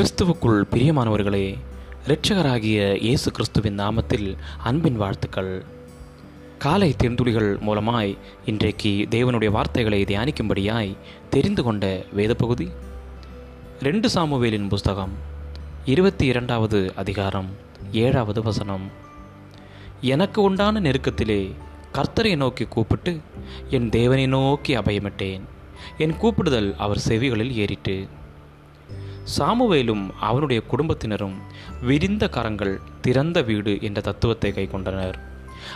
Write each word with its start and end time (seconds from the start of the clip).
கிறிஸ்துவுக்குள் 0.00 0.60
பிரியமானவர்களே 0.70 1.58
இரட்சகராகிய 2.06 2.94
இயேசு 2.94 3.30
கிறிஸ்துவின் 3.30 3.78
நாமத்தில் 3.78 4.36
அன்பின் 4.62 4.96
வாழ்த்துக்கள். 4.96 5.64
காலை 6.58 6.94
தென்துளிகள் 7.02 7.58
மூலமாய் 7.58 8.18
இன்றைக்கு 8.46 9.06
தேவனுடைய 9.10 9.50
வார்த்தைகளை 9.50 10.04
தியானிக்கும்படியாய் 10.04 10.96
தெரிந்து 11.30 11.62
கொண்ட 11.62 12.04
வேத 12.12 12.34
பகுதி 12.34 12.68
ரெண்டு 13.80 14.08
சாமுவேலின் 14.14 14.68
புஸ்தகம் 14.68 15.10
இருபத்தி 15.84 16.26
இரண்டாவது 16.26 16.92
அதிகாரம் 16.96 17.48
ஏழாவது 17.92 18.42
வசனம். 18.42 18.90
எனக்கு 20.00 20.42
உண்டான 20.42 20.80
நெருக்கத்திலே 20.80 21.52
கர்த்தரை 21.92 22.36
நோக்கி 22.36 22.64
கூப்பிட்டு 22.64 23.20
என் 23.70 23.88
தேவனை 23.88 24.26
நோக்கி 24.26 24.76
அபயமிட்டேன். 24.76 25.40
என் 25.98 26.12
கூப்பிடுதல் 26.12 26.76
அவர் 26.76 27.02
செவிகளில் 27.08 27.50
ஏறிட்டு 27.50 28.08
சாமுவேலும் 29.38 30.10
அவனுடைய 30.20 30.62
குடும்பத்தினரும் 30.62 31.36
விரிந்த 31.82 32.28
கரங்கள் 32.28 32.80
திறந்த 33.00 33.42
வீடு 33.42 33.78
என்ற 33.80 34.00
தத்துவத்தை 34.00 34.52
கைக்கொண்டனர் 34.52 35.14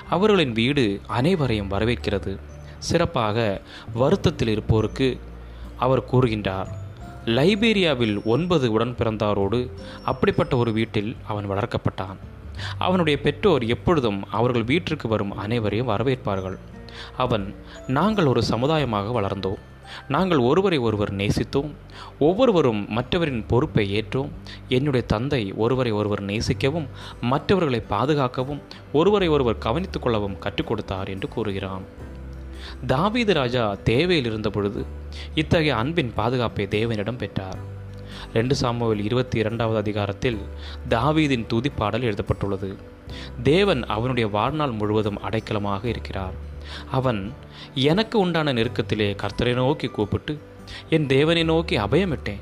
அவர்களின் 0.08 0.52
வீடு 0.52 1.00
அனைவரையும் 1.06 1.70
வரவேற்கிறது. 1.70 2.38
சிறப்பாக 2.78 3.60
வருத்தத்தில் 3.94 4.48
இருப்போருக்கு 4.48 5.18
அவர் 5.76 6.08
கூறுகின்றார் 6.12 6.66
லைபீரியாவில் 7.24 8.22
ஒன்பது 8.24 8.72
உடன் 8.72 8.94
பிறந்தாரோடு 8.98 9.70
அப்படிப்பட்ட 10.04 10.56
ஒரு 10.56 10.72
வீட்டில் 10.72 11.16
அவன் 11.26 11.50
வளர்க்கப்பட்டான். 11.50 12.16
அவனுடைய 12.78 13.20
பெற்றோர் 13.20 13.64
எப்பொழுதும் 13.64 14.24
அவர்கள் 14.30 14.64
வீட்டிற்கு 14.64 15.08
வரும் 15.08 15.36
அனைவரையும் 15.36 15.88
வரவேற்பார்கள். 15.88 16.58
அவன் 17.16 17.54
நாங்கள் 17.86 18.26
ஒரு 18.26 18.42
சமுதாயமாக 18.42 19.20
வளர்ந்தோம். 19.20 19.62
நாங்கள் 20.08 20.38
ஒருவரை 20.38 20.78
ஒருவர் 20.78 21.14
நேசித்தோம் 21.14 21.74
ஒவ்வொருவரும் 22.18 22.86
மற்றவரின் 22.88 23.46
பொறுப்பை 23.46 24.02
ஏற்றோம். 24.02 24.30
என்னுடைய 24.68 25.06
தந்தை 25.06 25.52
ஒருவரை 25.52 25.92
ஒருவர் 25.92 26.24
நேசிக்கவும் 26.24 26.88
மற்றவர்களை 27.20 27.82
பாதுகாக்கவும் 27.88 28.62
ஒருவரை 28.92 29.28
ஒருவர் 29.28 29.58
கவனித்துக் 29.58 30.02
கொள்ளவும் 30.02 30.38
கற்றுக் 30.38 30.66
கொடுத்தார் 30.66 31.08
என்று 31.08 31.28
கூறுகிறான். 31.28 31.82
தாவீது 32.86 33.34
ராஜா 33.34 33.76
தேவையில் 33.84 34.24
இருந்த 34.24 34.50
பொழுது 34.50 34.86
இத்தகைய 35.34 35.76
அன்பின் 35.76 36.12
பாதுகாப்பை 36.14 36.66
தேவனிடம் 36.66 37.18
பெற்றார். 37.18 37.58
ரெண்டு 38.34 38.54
சாமுவேல் 38.54 39.04
இருபத்தி 39.04 39.38
இரண்டாவது 39.38 39.78
அதிகாரத்தில் 39.78 40.38
தாவீதின் 40.88 41.46
துதிப்பாடல் 41.46 42.02
எழுதப்பட்டுள்ளது. 42.02 42.76
தேவன் 43.42 43.84
அவனுடைய 43.84 44.28
வாழ்நாள் 44.28 44.70
முழுவதும் 44.70 45.18
அடைக்கலமாக 45.18 45.84
இருக்கிறார். 45.84 46.52
அவன் 46.90 47.32
எனக்கு 47.74 48.18
உண்டான 48.18 48.52
நெருக்கத்திலே 48.52 49.16
கர்த்தரை 49.16 49.54
நோக்கி 49.54 49.86
கூப்பிட்டு 49.86 50.38
என் 50.88 51.06
தேவனை 51.06 51.42
நோக்கி 51.42 51.78
அபயமிட்டேன். 51.78 52.40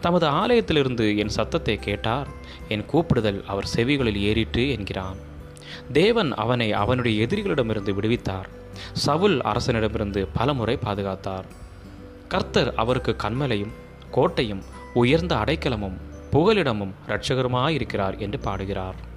தமது 0.00 0.26
ஆலயத்திலிருந்து 0.26 1.16
என் 1.16 1.28
சத்தத்தை 1.28 1.76
கேட்டார். 1.76 2.28
என் 2.68 2.84
கூப்பிடுதல் 2.92 3.44
அவர் 3.46 3.68
செவிகளில் 3.76 4.20
ஏறிட்டு 4.20 4.70
என்கிறான். 4.70 5.16
தேவன் 5.92 6.34
அவனை 6.34 6.72
அவனுடைய 6.72 7.26
எதிரிகளிடமிருந்து 7.26 7.94
விடுவித்தார். 7.94 8.48
சவுல் 8.92 9.40
அரசனிடமிருந்து 9.40 10.28
பலமுறை 10.32 10.78
பாதுகாத்தார். 10.84 11.44
கர்த்தர் 12.28 12.74
அவருக்கு 12.74 13.16
கண்மலையும் 13.22 13.72
கோட்டையும் 14.10 14.62
உயர்ந்த 14.94 15.34
அடைக்கலமும் 15.34 15.96
புகலிடமும் 16.32 16.92
இரட்சகருமாயிருக்கிறார் 17.08 18.18
என்று 18.18 18.38
பாடுகிறார். 18.38 19.16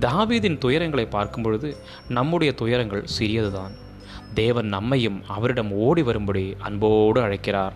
தாவீதின் 0.00 0.58
துயரங்களை 0.64 1.06
பார்க்கும் 1.10 1.42
பொழுது 1.42 1.76
நம்முடைய 2.08 2.52
துயரங்கள் 2.52 3.06
சிறியதுதான். 3.18 3.72
தேவன் 4.34 4.66
நம்மையும் 4.66 5.22
அவரிடம் 5.26 5.72
ஓடி 5.72 6.02
வரும்படி 6.02 6.56
அன்போடு 6.58 7.20
அழைக்கிறார். 7.20 7.72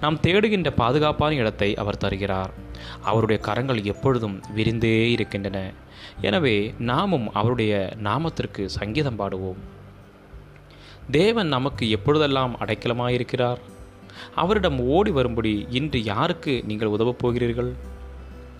நாம் 0.00 0.18
தேடுகின்ற 0.22 0.70
பாதுகாப்பான 0.70 1.34
இடத்தை 1.34 1.74
அவர் 1.74 1.96
தருகிறார். 1.96 2.50
அவருடைய 3.02 3.42
கரங்கள் 3.42 3.82
எப்பொழுதும் 3.82 4.40
விரிந்தே 4.56 5.10
இருக்கின்றன. 5.10 5.72
எனவே 6.20 6.74
நாமும் 6.78 7.32
அவருடைய 7.32 7.92
நாமத்திற்கு 8.02 8.64
சங்கீதம் 8.66 9.18
பாடுவோம். 9.18 9.60
தேவன் 11.10 11.48
நமக்கு 11.48 11.90
எப்பொழுதெல்லாம் 11.90 12.56
அடைக்கலமாயிருக்கிறார்? 12.60 13.58
அவரிடம் 14.34 14.80
ஓடி 14.80 15.10
வரும்படி 15.10 15.66
இன்று 15.70 16.02
யாருக்கு 16.02 16.62
நீங்கள் 16.66 16.88
உதவப் 16.88 17.18
போகிறீர்கள்? 17.18 17.74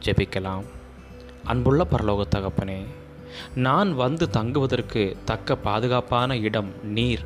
ஜெபிக்கலாம். 0.04 0.64
அன்புள்ள 1.44 1.86
பரலோக 1.90 2.22
தகப்பனே 2.34 2.80
நான் 3.54 3.94
வந்து 3.94 4.30
தங்குவதற்கு 4.30 5.16
தக்க 5.24 5.56
பாதுகாப்பான 5.56 6.36
இடம் 6.36 6.70
நீர். 6.82 7.24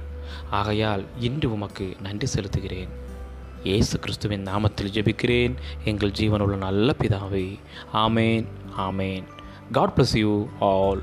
ஆகையால் 0.51 1.05
இன்று 1.19 1.53
உமக்கு 1.53 1.97
நன்றி 2.03 2.29
செலுத்துகிறேன். 2.35 2.89
இயேசு 3.63 3.99
கிறிஸ்துவின் 3.99 4.45
நாமத்தில் 4.45 4.93
ஜெபிக்கிறேன். 4.93 5.55
எங்கள் 5.85 6.11
ஜீவனுள்ள 6.11 6.57
நல்ல 6.57 6.95
பிதாவை 6.99 7.59
ஆமேன் 7.93 8.47
ஆமேன். 8.79 9.25
God 9.73 9.93
bless 9.97 10.17
you 10.19 10.49
all 10.61 11.03